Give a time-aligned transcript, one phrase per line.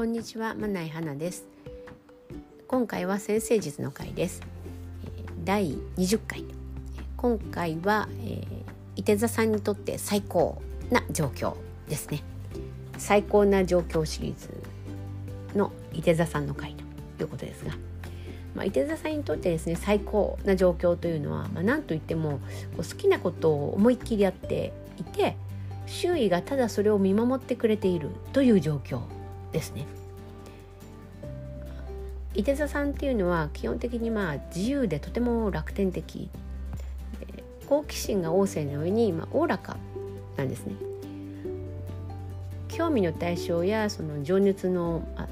[0.00, 1.44] こんにちは、まないはなです。
[2.66, 4.40] 今回は先生術の回です。
[5.44, 6.42] 第20回。
[7.18, 8.46] 今回は、えー、
[8.96, 11.54] 伊手座さんにとって最高な状況
[11.86, 12.22] ですね。
[12.96, 14.48] 最高な状況シリーズ
[15.54, 16.74] の伊手座さんの回
[17.18, 17.74] ということですが。
[18.54, 22.38] まあ、伊手座さんにとってですね最高な状況というのは、まあ、何といっても
[22.74, 25.36] こう好きなことを思いっきりやっていて
[25.84, 29.02] 周囲がただそれを見守ってくれているという状況
[29.52, 29.86] ですね。
[32.34, 36.30] 伊手座さんっていうのは基本的にまあ自由でとても楽天的
[37.66, 39.76] 好奇心が旺盛な上にまおおらか
[40.36, 40.74] なんですね。
[42.68, 45.28] 興味の対象やその情熱のあ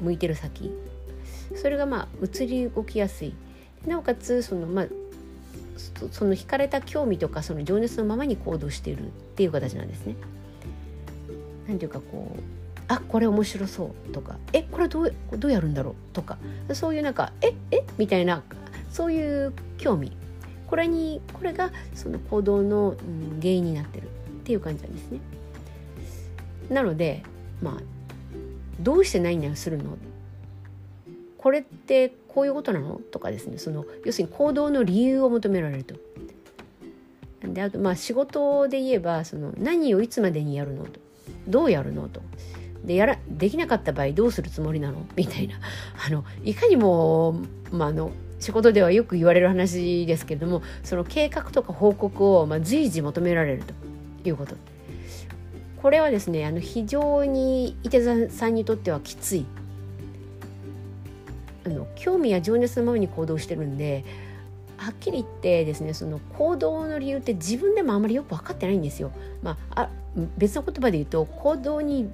[0.00, 0.72] 向いてる先
[1.56, 3.32] それがまあ移り動きやすい
[3.86, 4.86] なおかつそのまあ
[6.10, 10.16] その惹かれた興味とかその情熱のままに行動しているっていう形なんですね。
[11.66, 12.40] なんていうかこう
[12.88, 16.38] あこれ面白そうとかえこれどうどうやるんだろうとか
[16.72, 17.84] そういうなんかええ？
[17.98, 18.42] みたいな
[18.90, 20.12] そういう興味。
[20.66, 22.94] これにこれがその行動の、
[23.40, 24.08] 原因になってるっ
[24.44, 25.20] ていう感じなんですね。
[26.68, 27.22] なので
[27.62, 27.74] まあ
[28.80, 29.96] どうして何々するの？
[31.38, 33.00] これってこういうことなの？
[33.10, 33.56] とかですね。
[33.56, 35.94] その要するに行動の理由を求められると。
[37.44, 40.84] であとまあ仕事で言えばその何をいつまでにやるの？
[40.84, 41.00] と。
[41.46, 42.08] どうやるの？
[42.08, 42.20] と。
[42.84, 45.06] でやらできなかった場合どうするつもりなの？
[45.16, 45.56] みたいな。
[46.06, 47.40] あのいかにも、
[47.70, 53.62] まあ、あの仕事ではよく言われる話ですけれどもその計画とか報告を、まあ、随時求められる
[54.22, 54.54] ということ。
[55.82, 59.46] これはですねあの非常に伊手座さんにとってはきつい。
[61.64, 64.04] あの興味や情熱のままに行動してるんで
[64.78, 69.10] はっきり言ってですねその行動の理由って自分でもあまりよく分かってないんですよ。
[69.42, 69.90] まあ、あ
[70.36, 72.08] 別の言葉で言うと行動に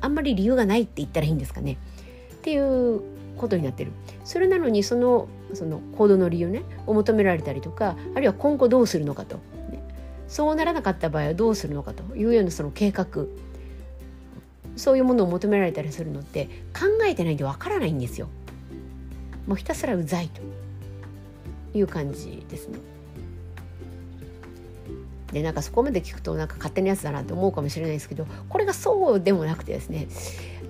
[0.00, 1.76] あんまり理由がないって言ったらいいんですかね。
[2.34, 3.00] っていう
[3.36, 3.92] ことになってる。
[4.24, 9.36] それなのにそのその行動の理由ねを求められたりとかあるいは今後どうするのかと、
[9.70, 9.82] ね、
[10.28, 12.16] そうならなかった場合はどうするのかと。
[12.16, 13.06] いうようなその計画。
[14.76, 18.28] そういうものを求められたりするのって考えてないんでわからないんですよ。
[19.46, 20.40] もうひたすらうざいと。
[21.74, 22.78] いう感じですね。
[25.32, 30.08] でなんかそこまで聞くとなんか勝手なやつだなと思うかもしれないですけどこれがそうでもなくてですね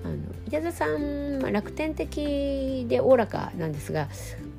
[0.03, 0.17] あの
[0.47, 4.07] 稲田さん、まあ、楽天的でおおらかなんですが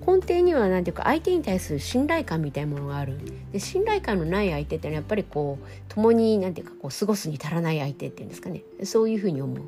[0.07, 3.19] 根底には何ていうか相手に対する信頼感みたいなものがある
[3.53, 9.59] で信頼感のない相手ってのはやっぱりこう共に何ていうかこう過ごすに足らない相手っていうんですかねそういうふうに思う。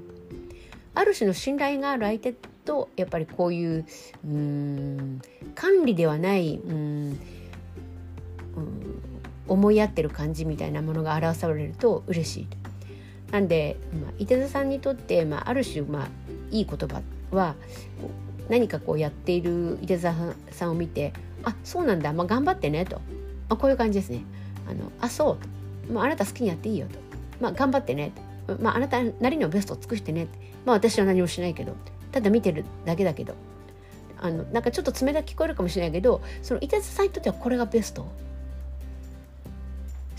[0.97, 2.35] ある種の信頼がある相手
[2.65, 3.85] とやっぱりこういう
[4.25, 5.21] うん
[5.55, 7.19] 管理ではないうん
[8.57, 8.94] うん
[9.49, 12.49] 思い合ってる感じみたいなものが表されると嬉しい。
[13.31, 16.09] なんで、まあ、伊手座さんにとって、まあ、ある種、まあ、
[16.51, 17.57] いい言葉は
[18.49, 20.15] 何かこうやっている伊手座
[20.51, 21.13] さんを見て
[21.43, 22.97] 「あそうなんだ、まあ、頑張ってね」と、
[23.49, 24.23] まあ、こういう感じですね。
[24.69, 25.39] あのあそ
[25.89, 25.93] う。
[25.93, 26.99] まあ、あなた好きにやっていいよと、
[27.41, 28.13] まあ、頑張ってね。
[28.61, 30.29] まあ、あなたなりのベストを尽くしてね。
[30.65, 31.75] まあ私は何もしないけど。
[32.13, 33.35] ただ見てるだけだけど。
[34.21, 38.07] あのなんかちょっと冷たく聞こえるかもしれないけどその伊手座さんにとってはこれがベスト。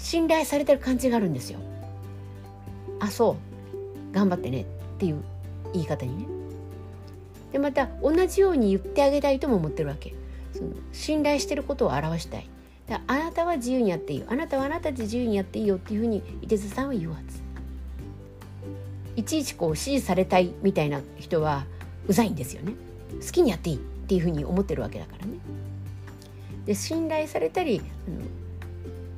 [0.05, 1.57] 信頼されてる感じがあるんですよ。
[2.99, 3.37] あそ
[4.11, 4.65] う頑張ってねっ
[4.99, 5.23] ていう
[5.73, 6.27] 言い方にね。
[7.51, 10.13] でまた同じように言ってあげたいとも思ってるわけ。
[10.53, 12.47] その信頼してることを表したい。
[12.87, 17.41] だあなたは自由にやっていいよあなたはあなたで自由にやっていいよっていうふうに伊手座さんは言うはず。
[19.15, 21.65] いちいちこう指示されたいみたいな人は
[22.07, 22.73] うざいんですよね。
[23.25, 25.39] 好きにやっていいっていうふうに思ってるわけだからね。
[26.67, 28.44] で信頼されたり、うん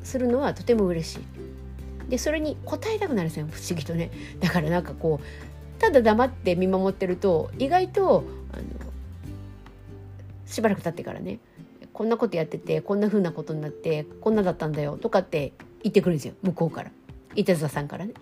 [0.08, 1.20] するのはとても嬉しい。
[2.10, 4.10] でそれに応えたくなるんですよ不思議とね。
[4.40, 8.24] だからなんかこうただ黙って見守ってると意外と
[8.54, 8.64] あの
[10.46, 11.40] しばらく経ってからね
[11.92, 15.52] こんなことやっててこんな風なことになってこんなだったんだよとかって
[15.84, 16.92] 言ってくるんですよ向こうから
[17.36, 18.14] 伊手座さんからね。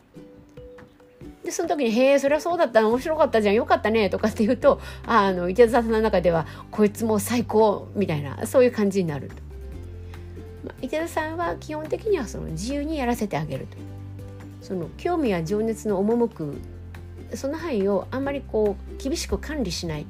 [1.44, 9.45] でその時に「へえそれはそうだった面白かったじゃんよかったね」とかって言うとあの伊手座さんの中ではこいつもう最高みたいなそういう感じになると。
[10.66, 13.78] まあ池田さんは基本的にはその自由にやらせてあげると。
[14.62, 16.58] その興味や情熱の赴く
[17.36, 20.08] その範囲をあんまりこう厳しく管理しない、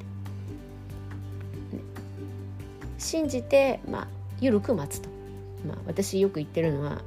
[2.97, 4.07] 信じて、まあ、
[4.39, 5.09] 緩く待つと、
[5.67, 7.01] まあ、私よく言ってるのは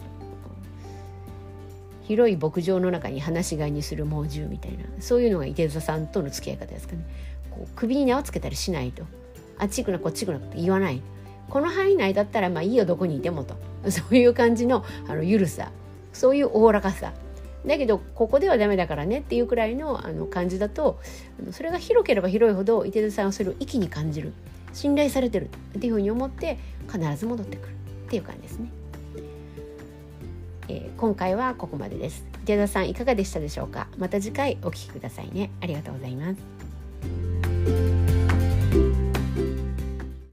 [2.03, 7.05] 広い牧場の中に放し飼いにする猛獣みたいなそういうのが池田さんとの付き合い方ですかね。
[7.50, 9.05] こう首に縄つけたりしないと。
[9.59, 11.00] あっち行くなこっち行くなって言わない。
[11.50, 13.56] この範囲内だったらまあいいよどこにいてもと
[13.91, 15.71] そういう感じのあのゆるさ
[16.12, 17.12] そういうおおらかさ
[17.67, 20.99] だけどここではダメだからねっていうくらいのあの感じだと
[21.50, 24.33] それが広ければ広いほど伊手座さんはそれを息に感じる
[24.73, 26.59] 信頼されてるっていうふうに思って
[26.91, 27.73] 必ず戻ってくる
[28.06, 28.71] っていう感じですね。
[30.69, 32.25] えー、今回はここまでです。
[32.45, 33.89] 池田さんいかがでしたでしょうか？
[33.99, 35.50] また次回お聴きくださいね。
[35.61, 36.77] ありがとうございます。